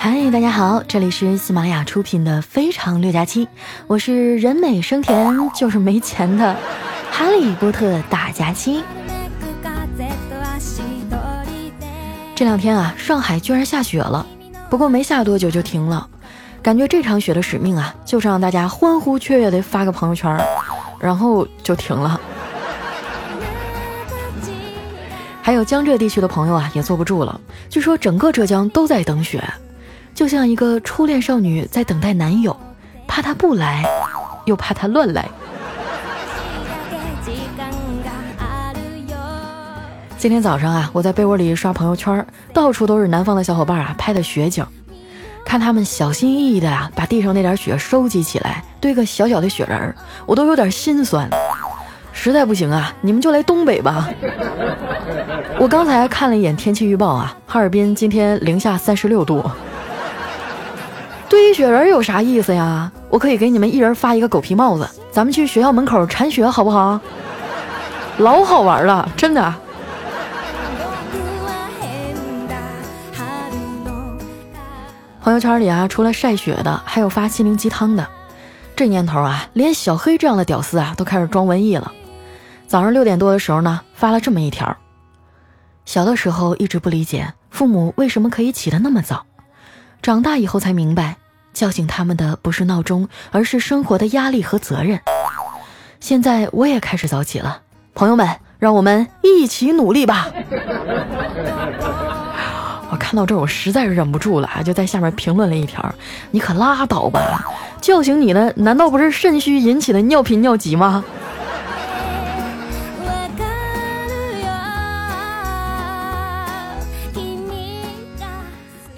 [0.00, 3.44] 嗨，大家好，这里是喜马拉雅出品的《非常六加七》，
[3.88, 6.56] 我是人美声甜就是没钱的
[7.10, 8.84] 哈利波特大假期。
[12.36, 14.24] 这两天啊，上海居然下雪了，
[14.70, 16.08] 不过没下多久就停了，
[16.62, 20.40] 感觉这场雪的使命啊，就是让大家欢呼雀跃的发个朋友圈，
[21.00, 22.20] 然后就停了。
[25.42, 29.42] 还有江浙地区的朋友啊，也坐不住了，据说整个浙江都在等雪。
[30.18, 32.56] 就像一个初恋少女在等待男友，
[33.06, 33.84] 怕他不来，
[34.46, 35.28] 又怕他乱来。
[40.18, 44.66] 今天早上啊，我在被窝里刷朋友圈，到处都是南方的小伙伴啊拍的雪景，
[45.44, 49.94] 看他们小心翼翼的啊把地上那点雪收集起来，堆个小小的雪人儿，
[50.26, 51.30] 我都有点心酸。
[52.12, 54.08] 实在不行啊，你们就来东北吧。
[55.60, 59.48] 我刚才看了一眼天气预报啊，哈尔滨今天零下三十六度。
[61.28, 62.90] 堆雪人有啥意思呀？
[63.10, 66.98] 我可以给你们一人发一个狗皮帽子，咱们去学校门口铲雪好不好？
[68.18, 69.54] 老好玩了，真的。
[75.20, 78.08] 朋友圈里啊，除了晒雪的，还有发心灵鸡汤的。
[78.74, 81.92] 这年头啊，连小黑这样的屌丝啊，都开始装文艺了。
[82.66, 84.76] 早上六点多的时候呢，发了这么一条：
[85.84, 89.26] 小的时候一直不理解父母为什么可以起得那么早。
[90.00, 91.16] 长大以后才明白，
[91.52, 95.00] 叫醒他们的不是闹钟，而是生活的压力和责任。
[96.00, 97.60] 现在我也开始早起了，
[97.94, 100.28] 朋友们，让我们一起努力吧！
[102.90, 105.84] 我看到这儿，我实在是忍不住了啊，就在下面评论了一条
[106.30, 107.44] ：“你可拉倒吧，
[107.80, 111.04] 叫醒你的难道不是肾虚引起的尿频尿急吗？”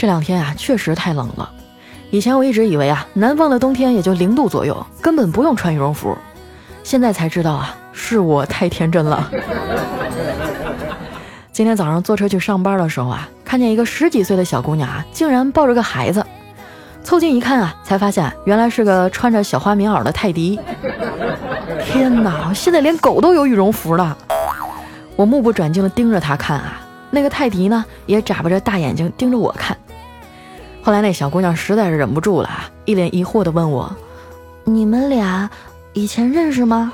[0.01, 1.51] 这两天啊，确实太冷了。
[2.11, 6.17] 以前我一直以为啊，南方的冬天也就零度左右，根本不用穿羽绒服。
[6.83, 9.31] 现在才知道啊，是我太天真了。
[11.53, 16.25] 今天早上坐车去上班的时候啊，看见一个十几岁的小姑娘啊，竟然抱着个孩子。
[17.05, 20.59] 凑近一看啊，才发现原来是个穿着小花棉袄的泰迪。
[21.85, 24.17] 天哪，现在连狗都有羽绒服了。
[25.15, 26.81] 我目不转睛地盯着她看啊，
[27.11, 29.77] 那个泰迪呢，也眨巴着大眼睛盯着我看。
[30.91, 32.51] 后来那小姑娘实在是忍不住了，
[32.85, 33.95] 一脸疑惑的问我
[34.67, 35.49] ：“你们俩
[35.93, 36.93] 以前认识吗？”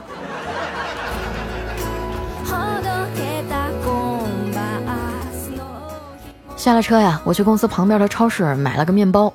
[6.59, 9.33] 下了车呀，我去公司旁边的超市买了个面包。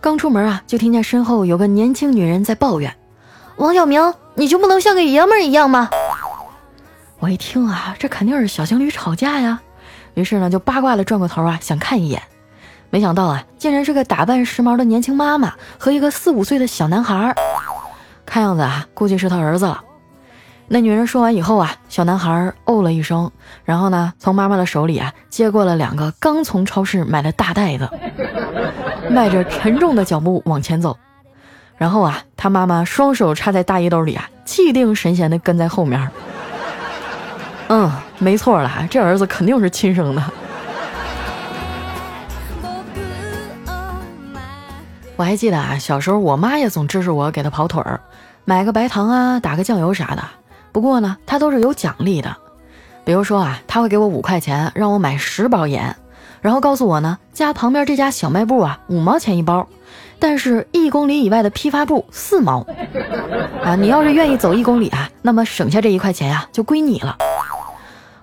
[0.00, 2.90] 刚出门啊，就听见身后有个年轻女人在抱怨
[3.56, 5.90] ：“王小明，你就不能像个爷们儿一样吗？”
[7.20, 9.60] 我一听啊，这肯定是小情侣吵架呀，
[10.14, 12.22] 于是呢就八卦的转过头啊，想看一眼。
[12.90, 17.34] 没想到啊，竟然是个打扮时髦的年轻妈妈和一个四五岁的小男孩，
[18.24, 19.82] 看样子啊，估计是他儿子了。
[20.68, 23.30] 那女人说完以后啊，小男孩哦了一声，
[23.64, 27.88] 然后呢，从妈妈的手里啊接过了两个刚从超市买的大袋子，
[29.10, 30.96] 迈着沉重的脚步往前走。
[31.76, 36.10] 然后啊，他妈妈双手插在大衣兜里啊，气定神闲地跟在后面。
[37.68, 40.22] 嗯，没错了，这儿子肯定是亲生的。
[45.18, 48.00] 我还记得啊，小时候我妈也总支持我给她跑腿儿，
[48.44, 50.22] 买个白糖啊，打个酱油啥的。
[50.70, 52.36] 不过呢，她都是有奖励的，
[53.04, 55.96] 比如说啊，她会给我五块钱，让我买十包盐，
[56.40, 59.66] 然后告诉我呢，家旁边这家小卖部啊，五毛钱一包，
[60.20, 62.64] 但是一公里以外的批发部四毛。
[63.64, 67.18] 啊，你要是愿意走一公里啊，那么省下这一块钱呀，就归你了。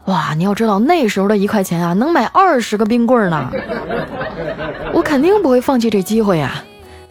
[0.06, 3.52] 哇，你要知道那时候的一块钱啊，能买二十个冰棍呢。
[4.94, 6.64] 我肯定不会放弃这机会呀。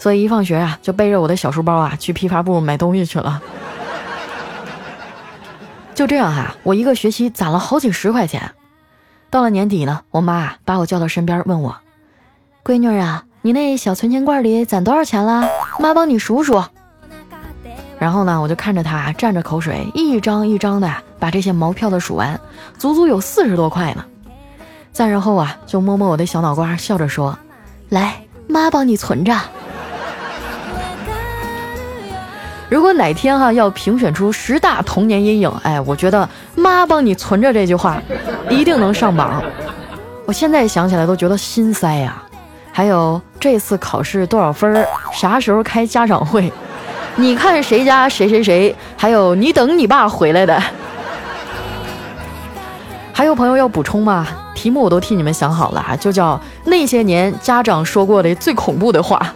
[0.04, 3.40] 所以一放学啊，就背着我的小书包啊，去批发部买东西去了。
[5.96, 8.52] 就这样哈，我一个学期攒了好几十块钱。
[9.30, 11.74] 到了年底呢，我妈把我叫到身边，问我
[12.62, 15.48] ：“闺女啊，你那小存钱罐里攒多少钱了？
[15.78, 16.62] 妈帮你数数。”
[17.98, 22.38] 然后呢，我就看着她蘸着口水，一张一张的把这些毛票的数完，
[22.76, 24.04] 足足有四十多块呢。
[24.92, 27.38] 再然后啊，就摸摸我的小脑瓜，笑着说
[27.88, 29.34] ：“来，妈帮你存着。”
[32.74, 38.02] 如果哪天哈要评选出十大童年阴影，哎，我觉得妈帮你存着这句话
[38.50, 39.40] 一定能上榜。
[40.26, 42.20] 我现在想起来都觉得心塞呀。
[42.72, 44.84] 还有这次考试多少分儿？
[45.12, 46.52] 啥时候开家长会？
[47.14, 48.74] 你看谁家谁谁谁？
[48.96, 50.60] 还有你等你爸回来的。
[53.12, 54.26] 还有朋友要补充吗？
[54.52, 59.32] 题目我都替你们想好了啊，就叫那些年家长说过的最恐怖的话。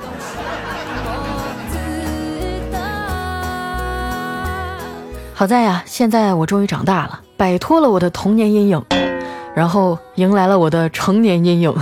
[5.38, 8.84] 好在呀，现在我终于长大了，摆脱了我的童年阴影，
[9.54, 11.72] 然后迎来了我的成年阴影。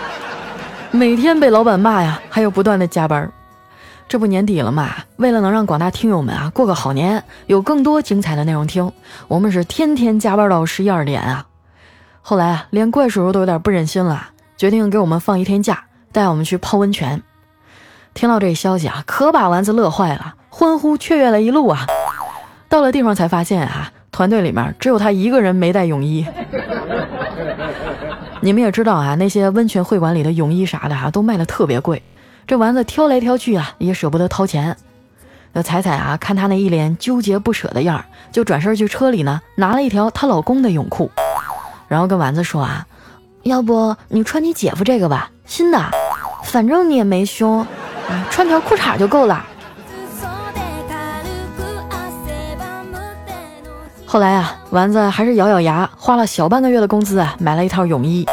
[0.90, 3.30] 每天被老板骂呀，还有不断的加班。
[4.08, 8.90] 这不年底了嘛，为了能让广大听友们啊过个好年，有更多精彩的内容听，
[9.28, 11.44] 我们是天天加班到十一二点啊。
[12.22, 17.22] 后来啊，连怪叔叔都有点不忍心了，决定给我们放一天假，带我们去泡温泉。
[18.14, 21.86] 听到这消息啊，可把丸子乐坏了，欢呼雀跃了一路啊。
[22.70, 26.24] 到了地方才发现啊，团队里面只有他一个人没带泳衣。
[28.40, 32.00] 你们也知道啊，那些温泉会馆里的泳衣啥的啊，都卖的特别贵。
[32.46, 34.76] 这丸子挑来挑去啊，也舍不得掏钱。
[35.52, 41.10] 那彩彩啊，看他那一脸纠结不舍的样儿，就转身去车里呢，拿了一条她老公的泳裤，
[41.88, 42.86] 然后跟丸子说啊
[43.42, 45.90] ：“要不你穿你姐夫这个吧，新的，
[46.44, 47.66] 反正你也没胸，
[48.30, 49.44] 穿条裤衩就够了。”
[54.12, 58.26] 后来啊，丸子还是咬咬牙，花了小半个月的工资啊，买了一套泳衣。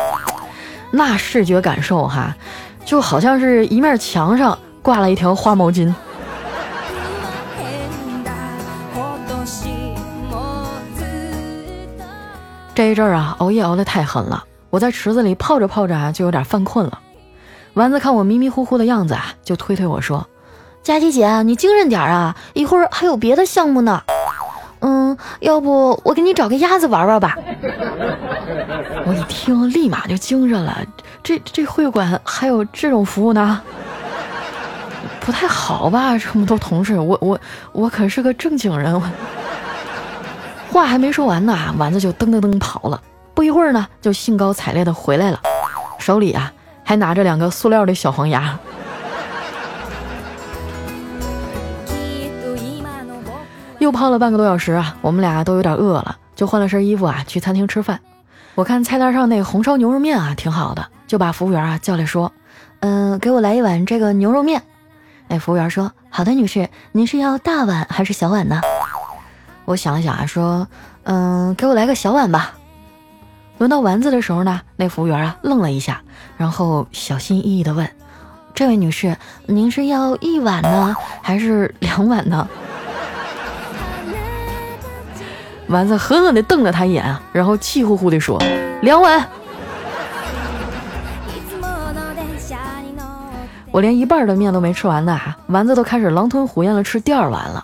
[0.90, 2.36] 那视觉感受哈，
[2.84, 5.94] 就好像是一面墙上挂了一条花毛巾。
[12.74, 17.00] 这一阵儿啊，熬夜熬得太狠了，我在池子里泡着泡着啊，就有点犯困了。
[17.76, 20.28] 丸子看我迷迷糊糊的样子啊，就推推我说
[20.82, 24.02] ：“佳琪姐，你精神点啊，一会儿还有别的项目呢。”
[24.80, 27.38] 嗯，要不我给你找个鸭子玩玩吧。
[29.06, 30.78] 我一听，立马就精神了。
[31.24, 33.62] 这这会馆还有这种服务呢？
[35.20, 36.18] 不太好吧？
[36.18, 37.40] 这么多同事，我我
[37.72, 39.02] 我可是个正经人。
[40.72, 43.02] 话还没说完呢，丸子就噔噔噔跑了。
[43.34, 45.40] 不一会儿呢，就兴高采烈的回来了，
[46.00, 46.52] 手里啊
[46.84, 48.58] 还拿着两个塑料的小黄鸭。
[53.98, 58.00] 泡了半个多小时啊，我们俩都有点饿了，就换了身衣服啊，去餐厅吃饭。
[58.54, 62.32] 我看菜单上那红烧牛肉面啊，挺好的，就把服务员啊叫来说
[62.82, 64.62] ：“嗯，给我来一碗这个牛肉面。”
[65.28, 68.62] 那服务员说：“好的，女士，您是要大碗还是小碗呢？”
[69.66, 70.68] 我想了想啊，说
[71.04, 72.54] ：“嗯，给我来个小碗吧。”
[73.58, 76.04] 轮到丸子的时候呢，那服务员啊愣了一下，
[76.38, 77.90] 然后小心翼翼地问
[78.54, 79.18] ：“这位女士，
[79.48, 82.48] 您是要一碗呢，还是两碗呢？”
[85.68, 88.42] 丸子狠狠地瞪了他一眼，然后气呼呼地说
[88.82, 89.28] ：“两碗。”
[93.72, 97.64] 我连一半的面都没吃完呢，丸子都开始狼吞虎咽地吃第二碗了。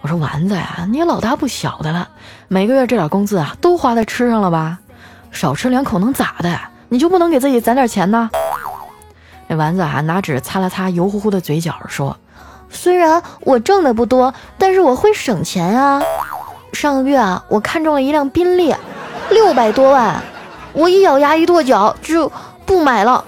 [0.00, 2.08] 我说：“丸子呀，你老大不小的了，
[2.46, 4.78] 每个月这点工资啊，都花在吃上了吧？
[5.32, 6.56] 少吃两口能咋的？
[6.88, 8.30] 你就不能给自己攒点钱呢？”
[9.48, 12.16] 那丸子啊，拿纸擦了擦油乎乎的嘴角，说
[12.70, 16.00] ：“虽然我挣的不多，但是我会省钱啊。”
[16.74, 18.74] 上个月啊，我看中了一辆宾利，
[19.30, 20.20] 六百多万，
[20.72, 22.30] 我一咬牙一跺脚就
[22.66, 23.24] 不买了，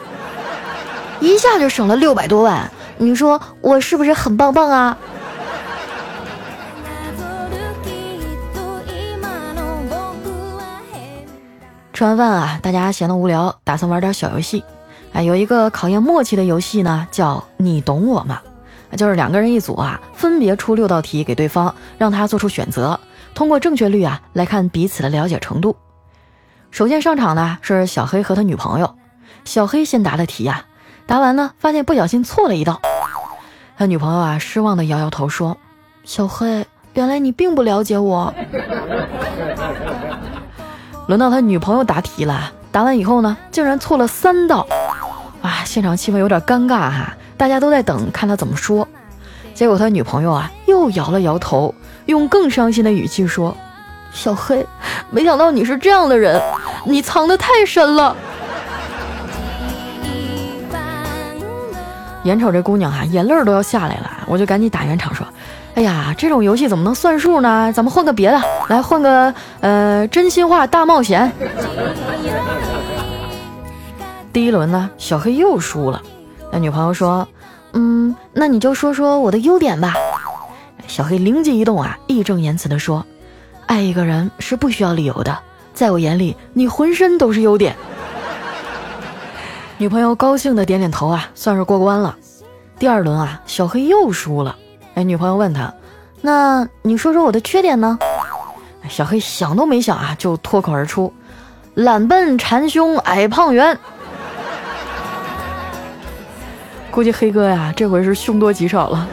[1.20, 4.98] 一下就省了六百多万，你说我是不是很棒棒啊？
[11.92, 14.62] 吃完饭啊，大家闲得无聊，打算玩点小游戏。
[15.14, 18.40] 哎，有一个考验默契的游戏呢，叫你懂我吗？
[18.98, 23.00] 就是两个人一组啊，分别出六道题给对方，让他做出选择。
[23.36, 25.76] 通过正确率啊来看彼此的了解程度。
[26.70, 28.96] 首先上场的是小黑和他女朋友。
[29.44, 30.64] 小黑先答的题呀，
[31.06, 32.80] 答完呢发现不小心错了一道。
[33.76, 35.58] 他女朋友啊失望的摇摇头说
[36.02, 38.32] ：“小黑，原来你并不了解我。
[41.06, 44.66] ”轮到他女朋友答题了，答完以后呢竟然错了三道。
[45.42, 48.88] 啊，现场气氛有点尴尬哈，大家都在等看他怎么说。
[49.56, 51.74] 结果他女朋友啊又摇了摇头。
[52.04, 53.52] 用更伤心的语气说
[54.14, 54.64] ：“小黑，
[55.10, 56.40] 没想到你是这样的人，
[56.84, 58.14] 你藏得太深了。”
[62.22, 65.26] 眼瞅这姑娘啊，眼泪都要下来了，我就赶紧打圆场说
[65.74, 67.72] ：“哎呀，这种游戏怎么能算数呢？
[67.74, 71.28] 咱们换个别的，来换个呃真心话大冒险。”
[74.32, 76.00] 第一轮呢，小黑又输了。
[76.52, 77.26] 那女朋友说
[77.72, 79.94] ：“嗯，那你就说说我的优点吧。”
[80.86, 83.04] 小黑灵机一动啊，义正言辞地说
[83.66, 85.36] ：“爱一个人是不需要理由的，
[85.74, 87.74] 在我眼里，你浑身都是优点。
[89.78, 92.16] ”女朋友高兴的点点头啊，算是过关了。
[92.78, 94.56] 第二轮啊，小黑又输了。
[94.94, 95.74] 哎，女朋友问他
[96.22, 97.98] ：“那你说说我的缺点呢？”
[98.88, 101.12] 小黑想都没想啊，就脱口而出
[101.74, 103.76] ：“懒笨馋凶矮胖圆。
[106.96, 109.06] 估计黑哥呀，这回是凶多吉少了。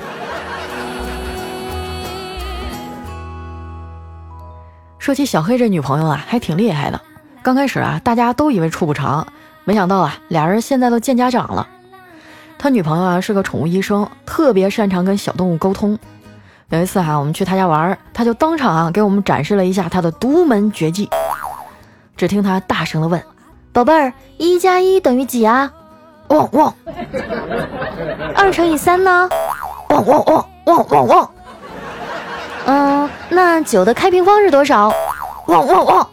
[4.97, 7.01] 说起小黑这女朋友啊，还挺厉害的。
[7.41, 9.27] 刚开始啊，大家都以为处不长，
[9.65, 11.67] 没想到啊，俩人现在都见家长了。
[12.57, 15.99] 他女朋友啊是个宠物医生，特别擅长跟小动物沟通。
[16.69, 21.09] 有一次哈，我们去他家玩，他就当场啊给我们展示了一下他的独门绝技。
[22.15, 23.21] 只听他大声的问
[23.73, 25.69] ：“宝贝儿，一加一等于几啊
[26.29, 26.73] ？”“汪汪。
[28.35, 29.29] ”“二乘以三呢
[29.89, 31.29] ？”“汪汪汪汪汪汪。
[32.65, 34.91] ”“嗯，那九的开平方是多少
[35.47, 36.07] ？”“汪汪汪。”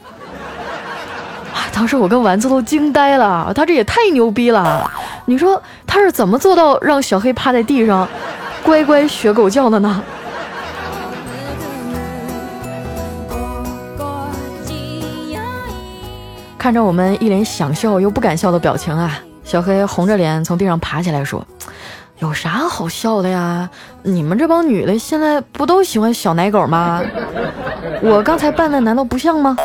[1.72, 4.90] 当时我跟丸子都惊呆了，他这也太牛逼了！
[5.24, 8.06] 你说他是怎么做到让小黑趴在地上，
[8.62, 10.02] 乖乖学狗叫的呢？
[16.58, 19.18] 看着我们一脸想笑又不敢笑的表情啊，
[19.50, 21.44] 小黑红着脸从地上爬起来说
[22.20, 23.68] ：“有啥好笑的呀？
[24.04, 27.02] 你们这帮女的现在不都喜欢小奶狗吗？
[28.00, 29.56] 我刚才扮的难道不像吗？”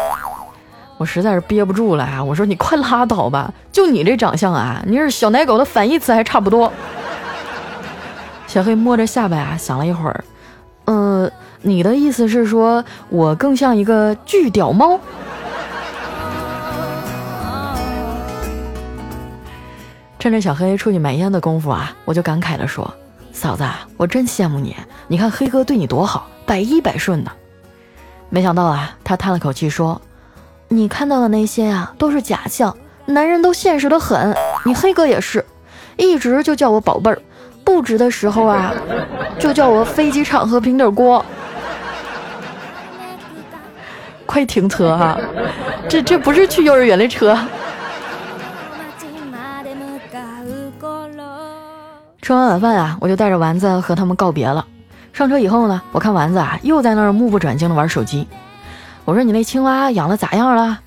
[0.97, 2.23] 我实在是憋不住了啊！
[2.23, 6.73] 我说你快拉倒吧，就你这长相啊，你是小奶狗的反义词还差不多。
[8.47, 10.23] 小黑摸着下巴啊，想了一会儿，
[10.85, 11.29] 呃，
[11.61, 14.99] 你的意思是说我更像一个巨屌猫？
[20.25, 22.91] 趁着小黑出去买烟的功夫啊，我就感慨地说
[23.31, 23.63] ：“嫂子，
[23.95, 24.75] 我真羡慕你，
[25.07, 27.31] 你看黑哥对你多好，百依百顺的。”
[28.29, 30.01] 没想到啊，他叹了口气说。
[30.67, 32.75] 你看到的那些呀，都是假象。
[33.05, 35.45] 男人都现实的很，你黑哥也是，
[35.95, 37.21] 一直就叫我宝贝儿，
[37.63, 38.73] 不值的时候啊，
[39.37, 41.23] 就叫我飞机场和平底锅。
[44.25, 45.15] 快停车哈，
[45.87, 47.37] 这这不是去幼儿园的车。
[52.25, 54.65] 吃完晚饭啊，我就带着丸子和他们告别了。
[55.13, 58.27] 上车以后呢，我看丸子啊，又在那儿目不转睛的玩手机。
[59.03, 60.79] 我说你那青蛙养的咋样了？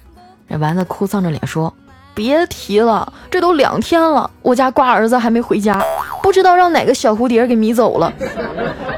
[0.50, 1.72] 这丸子哭丧着脸说
[2.12, 5.80] ：“别提了，这都两天了，我家瓜儿子还没回家，
[6.24, 8.12] 不知道让哪个小蝴蝶给迷走了，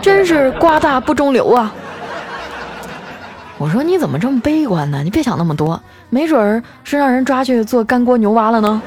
[0.00, 1.70] 真是瓜大不中留啊！”
[3.58, 5.02] 我说你怎么这么悲观呢？
[5.04, 5.78] 你别想那么多，
[6.08, 8.80] 没准儿是让人抓去做干锅牛蛙了呢。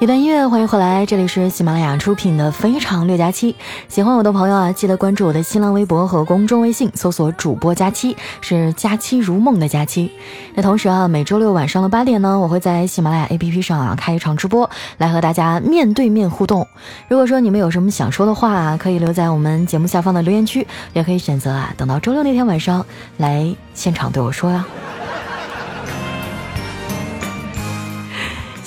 [0.00, 3.52] 一段音乐，欢迎回来，这里是喜马拉雅出品的《非常六加七》。
[3.86, 10.10] 喜欢我的朋友啊，记得关注我的新浪微博和公众微信，搜索主播佳期，是佳期如梦的佳期。
[10.54, 16.66] 那同时啊，每周六晚上的八点呢，我会在喜马拉雅 APP 上啊开一场直播，来和大家面对面互动。
[17.06, 22.86] 如果说你们有什么想说的话啊，可以留在我们节目下方的留言区，也可以选择啊等到周六那天晚上
[23.18, 24.66] 来现场对我说呀。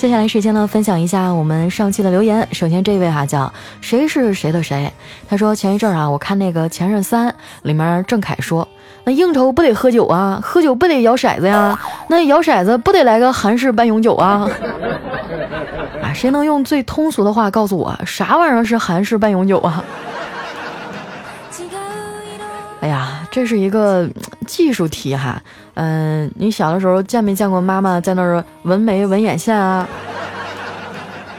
[0.04, 2.46] 接下来时间呢，分享一下我们上期的留言。
[2.52, 4.92] 首先这位哈叫谁是谁的谁，
[5.26, 7.26] 他说前一阵啊，我看那个《前任三》
[7.62, 8.68] 里面郑恺说，
[9.04, 14.46] 那应酬不得喝酒啊， 喝酒不得摇骰子呀， 那摇骰子不得来个韩式半永久啊？
[16.04, 19.82] 啊，谁能用最通俗的话告诉我啥玩意儿是韩式半永久啊？
[22.82, 24.08] 哎呀，这是一个
[24.46, 25.42] 技术题哈。
[25.74, 29.88] 嗯，你小的时候见没见过妈妈在那儿纹眉、纹眼线啊？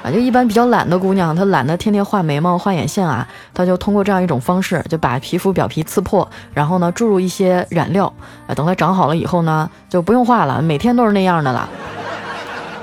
[0.03, 8.11] 啊，就一般比较懒的姑娘，她懒得天天画眉毛、画眼线啊，她就通过这样一种方式，就把皮肤表皮刺破，然后呢注入一些染料，
[8.45, 11.69] 啊，等它长好了以后呢，就不用画了，每天都是那样的了，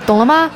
[0.06, 0.50] 懂了吗？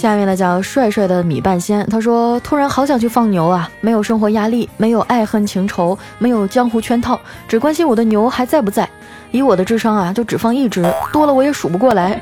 [0.00, 8.88] 下面呢叫帅帅的米半仙，他说突然好想去放牛啊，没有生活压力，没有爱恨情仇，没有江湖圈套，只关心我的牛还在不在。
[9.30, 12.18] 以我的智商啊，就只放一只，多了我也数不过来。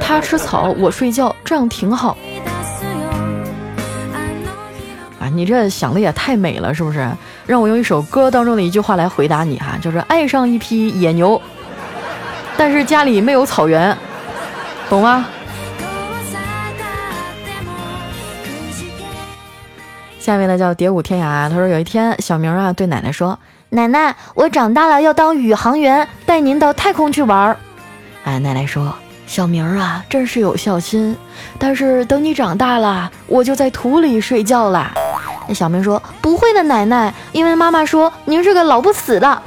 [0.00, 2.16] 他吃草，我睡觉，这样挺好。
[5.18, 7.10] 啊，你这想的也太美了，是不是？
[7.44, 11.42] 让我用一首歌当中的一句话来回答你哈，就是爱上一批野牛，
[12.56, 13.98] 但是家里没有草原，
[14.88, 15.26] 懂吗？
[20.28, 23.38] 下面呢叫蝶舞天涯，他说有一天小明啊对奶奶说
[23.70, 27.56] ：“奶奶，我长大了要当宇航员，带您到太空去玩儿。
[28.24, 28.94] ”哎，奶奶说
[29.26, 31.16] ：“小明啊，真是有孝心，
[31.58, 34.92] 但是等你长大了，我就在土里睡觉啦。
[35.48, 39.26] ”那小明说：“不会的，奶奶，因为妈妈说您是个老不死的。”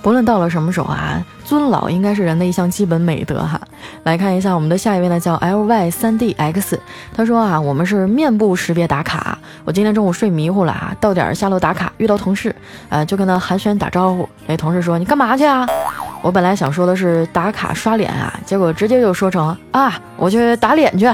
[0.00, 3.60] 不论到了什么时候啊，尊老应该是人的一项基本美德哈。
[4.02, 6.78] 来看一下我们的下一位呢，叫 L Y 三 D X，
[7.14, 9.38] 他说啊，我们是面部识别打卡。
[9.64, 12.54] 我今天中午睡迷糊了啊，到点下楼打卡，遇到同事，
[12.88, 14.28] 呃，就跟他寒暄打招呼。
[14.46, 15.64] 那同事说你干嘛去啊？
[16.20, 21.08] 我本来想说的是打卡刷脸啊，结果直接就说成啊，我去打脸去。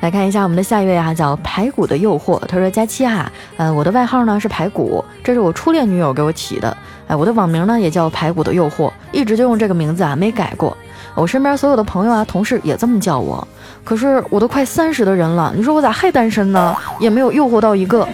[0.00, 2.38] 来看一下我们的下一位啊，叫排骨的诱惑。
[2.48, 6.74] 他说：“佳期啊，呃，我的外号呢是排骨，这是我初恋女友给我起的。
[7.06, 10.74] 哎，我的网名呢也叫排骨的诱惑，一直就用这个名字啊，没改过。
[11.14, 13.46] 我身边所有的朋友啊、同事也这么叫我。
[13.84, 16.74] 可是我都快三十的人了，你说我咋还单身呢？
[16.98, 18.08] 也没有诱惑到一个。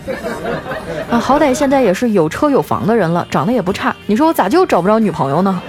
[1.08, 3.94] 啊，好歹现在也是有车有房的人了，长得也不差。
[4.06, 5.62] 你说我咋就找不着女朋友呢？”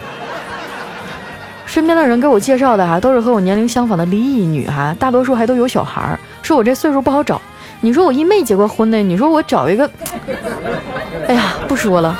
[1.68, 7.40] 身边的人给我介绍的哈，都是和我年龄相仿的离异女哈，大多数还都有小孩儿，说我这岁数不好找。
[7.82, 9.88] 你说我一没结过婚的，你说我找一个，
[11.28, 12.18] 哎呀，不说了。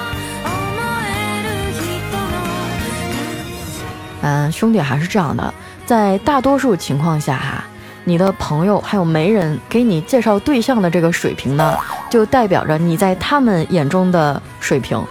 [4.22, 5.52] 嗯，兄弟还是这样的，
[5.86, 7.64] 在大多数情况下哈，
[8.04, 11.76] 你的朋友还有媒人给你介绍对象的这个水平呢，
[12.12, 15.04] 就代表着你在他们眼中的水平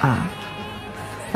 [0.00, 0.26] 啊。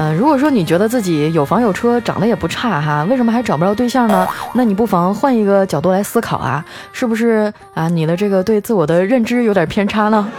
[0.01, 4.29] 嗯，如果说你觉得自己有房有车，长得也不差哈，为什么还找不着对象呢？
[4.55, 7.89] 那你不妨换一个角度来思考啊，是不是啊？
[7.89, 10.31] 你的这个对自我的认知有点偏差呢？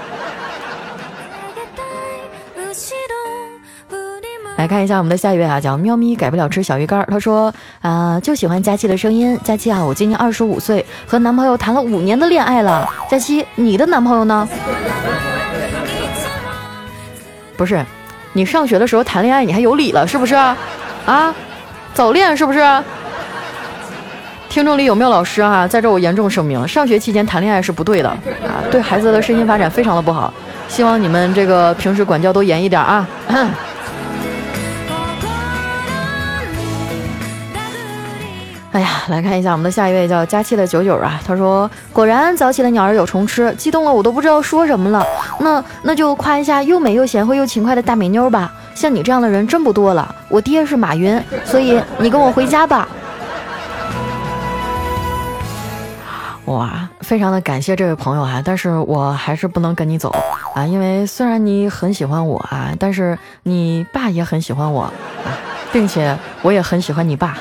[4.55, 9.37] 来看一下我们的下一位啊，叫喵咪改不了吃小鱼干，他说啊，就喜欢佳期的声音。
[9.43, 12.89] 佳期啊，我今年二十五岁，和男朋友谈了五年的恋爱了。
[13.09, 14.47] 佳期，你的男朋友呢？
[17.57, 17.85] 不是。
[18.39, 20.33] 你上学的时候谈恋爱，你还有理了是不是？
[21.05, 21.35] 啊，
[21.93, 22.61] 早恋是不是？
[24.47, 25.67] 听众里有没有老师啊？
[25.67, 30.33] 在这我严重声明，上学期间谈恋爱是不对的啊，对孩子的身心发展非常的不好。
[30.69, 33.05] 希望你们这个平时管教都严一点啊。
[38.71, 45.03] 哎呀，来看一下我们的下一位叫佳期的九九啊，他说果然早起的鸟儿有虫吃，激动了我都不知道说什么了。
[45.39, 50.13] 那那就夸一下又美又贤惠又勤快的大美妞吧，像你这样的人真不多了。
[50.29, 52.87] 我爹是马云，所以 你跟我回家吧。
[56.45, 60.13] 哇，非常的感谢这位朋友啊，但是我还是不能跟你走
[60.53, 64.93] 啊，因为虽然你很喜欢我啊，但是你爸也很喜欢我，
[65.71, 67.35] 并且我也很喜欢你爸。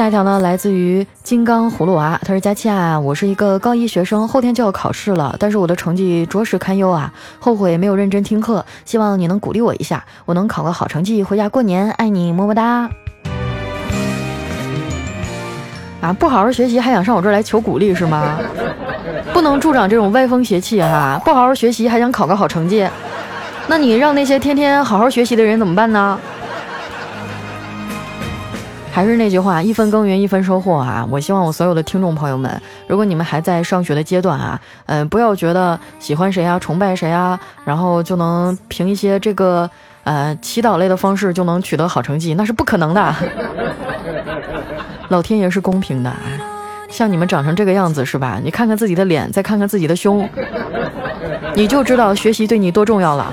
[0.00, 12.88] 下一条呢，来自于金刚葫芦娃，他说：“佳期啊，我是一个高一学生，后天就要考试了，但是我的成绩着实堪忧啊，后悔没有认真听课，希望你能鼓励我一下，我能考个好成绩回家过年，爱你么么哒。”
[16.00, 18.38] 啊，不好好学习还想上我这儿来求鼓励是吗？
[19.34, 21.20] 不能助长这种歪风邪气哈！
[21.22, 22.88] 不好好学习还想考个好成绩，
[23.66, 26.18] 那你让那些天天好好学习的人怎么办呢？
[28.92, 31.06] 还是那句话，一分耕耘一分收获啊！
[31.10, 39.70] 我希望我所有的听众朋友们，如果你们还在上学的阶段啊，嗯，不要觉得喜欢谁啊、崇拜谁啊，然后就能凭一些这个
[40.04, 43.14] 呃祈祷类的方式就能取得好成绩，那是不可能的。
[45.08, 46.18] 老天爷是公平的啊，
[46.90, 48.40] 像你们长成这个样子是吧？
[48.42, 50.28] 你看看自己的脸，再看看自己的胸，
[51.54, 53.32] 你就知道学习对你多重要了。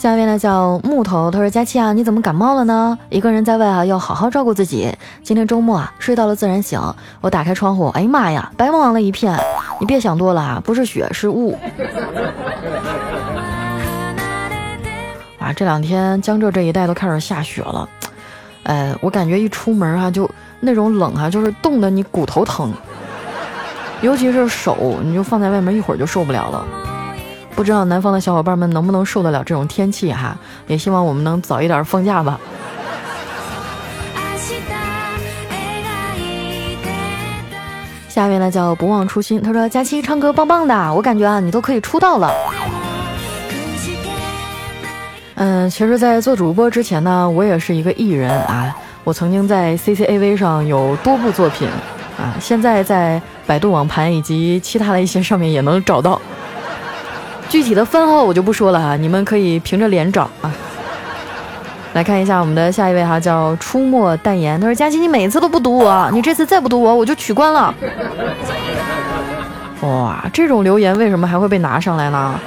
[0.00, 2.98] 下面呢叫木头，他说：“佳期啊，你怎么感冒了呢？
[3.10, 4.90] 一个人在外啊，要好好照顾自己。
[5.22, 6.80] 今天周末啊，睡到了自然醒。
[7.20, 9.38] 我打开窗户，哎呀妈呀，白茫茫的一片。
[9.78, 11.54] 你别想多了啊，不是雪，是雾。
[15.38, 17.86] 啊，这两天江浙这一带都开始下雪了。
[18.62, 20.26] 哎，我感觉一出门啊，就
[20.60, 22.72] 那种冷啊，就是冻得你骨头疼，
[24.00, 26.64] 尤其是手，你就放在外面一会儿就受不了了。”
[27.54, 30.36] 不知道南方的小伙伴们能不能受得了这种天气哈？
[30.66, 32.40] 也希望我们能早一点放假吧。
[38.08, 42.32] 下面呢叫不忘初心，他说佳期唱歌棒棒的，我感觉啊你都可以出道了。
[45.36, 51.68] 嗯，其实，在做主播之前呢，我也是一个艺人啊，我曾经在 CCAV 上有多部作品
[52.18, 56.20] 啊，现在在百度网盘以及其他的一些上面也能找到。
[57.50, 60.50] 具体的番号我就不说了哈，你们可以凭着脸找啊。
[61.94, 67.74] 来看一下我们的下一位哈，叫出没淡言，他说：“佳琪，你每次都不读我，你这次再不读我，我就取关了。”
[69.82, 72.38] 哇，这种留言为什么还会被拿上来呢？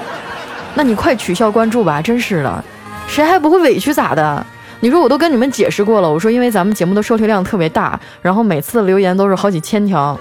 [0.75, 2.63] 那你快取消关注吧，真是的，
[3.05, 4.45] 谁还不会委屈咋的？
[4.79, 10.17] 你说我都跟你们解释过了，我说因为咱们节目的收听量特别大，然后每次的留言都是好几千条。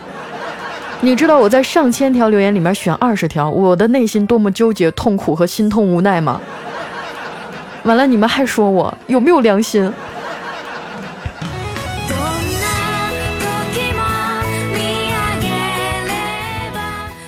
[1.04, 6.40] 你知道我在上千条留言里面选二十条，我的内心多么纠结、痛苦和心痛无奈吗？
[7.82, 9.92] 完了，你们还说我有没有良心？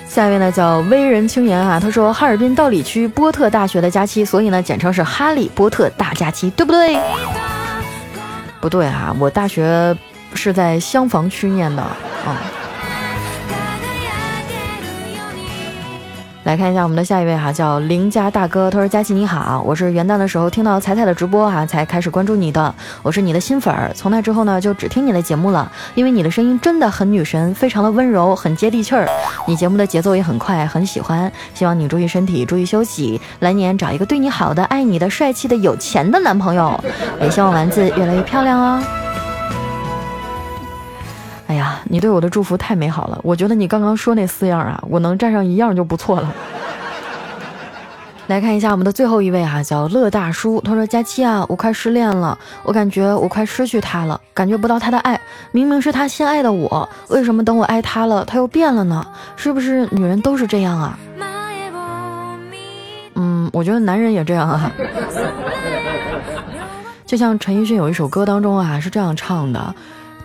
[0.07, 6.97] 下一位呢叫微人青言啊，他说哈尔滨道里区波特大学的假期，所以呢简称是哈利波特大假期，对不对？
[8.61, 9.93] 不对啊，我大学
[10.33, 11.85] 是在香坊区念的，
[12.25, 12.33] 嗯。
[16.45, 18.69] 来看一下我们的下一位哈，叫邻家大哥。
[18.69, 22.73] 他说：“佳琪你好，我是元旦的时候听到彩彩的直播哈，才开始关注你的。
[23.01, 25.71] 我是你的新粉儿，从那之后呢，就只听你的节目了。
[25.95, 29.09] 因为你的声音真的很女神，非常的温柔，很接地气儿。
[29.47, 31.31] 你节目的节奏也很快，很喜欢。
[31.55, 33.19] 希望你注意身体，注意休息。
[33.39, 36.79] 来年找一个对你好的、爱你的、帅气的、有钱的男朋友。
[37.19, 38.83] 也希望丸子越来越漂亮哦。”
[41.47, 43.19] 哎呀，你对我的祝福太美好了！
[43.23, 46.33] 我觉得你刚刚说那四样啊，我能占上一样就不错了。
[48.27, 50.59] 来看一下我们的最后一位哈，叫乐大叔。
[50.61, 55.19] 他说：“佳期啊，我快失恋了，我感觉我快失去他了，感觉不到他的爱。
[55.51, 59.05] 明明是他先爱的我，为什么等我爱他了，他又变了呢？
[59.35, 60.97] 是不是女人都是这样啊？”
[63.13, 64.71] 嗯，我觉得男人也这样啊。
[67.05, 69.75] 就像陈奕迅有一首歌当中啊，是这样唱的。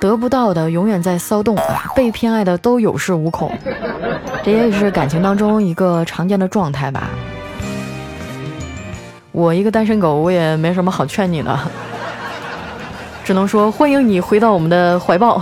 [0.01, 1.57] 得不到的永远在骚动，
[1.95, 3.53] 被偏爱的都有恃无恐，
[4.43, 7.11] 这也是感情当中一个常见的状态吧。
[9.31, 11.57] 我一个单身狗，我也没什么好劝你的，
[13.23, 15.41] 只能说欢迎你回到我们的怀抱。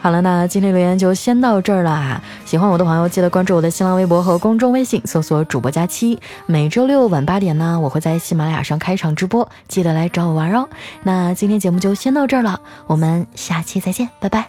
[0.00, 2.20] 好了，那今天留言就先到这儿了。
[2.50, 6.18] 喜欢我的朋友，记得关注我的新浪微博和公众微信，搜索“主播佳期”。
[6.46, 10.68] 每周六晚八点呢，我会在喜马拉雅上开场直播，记得来找我玩哦。
[11.04, 14.48] 那今天节目就先到这儿了，我们下期再见，拜拜。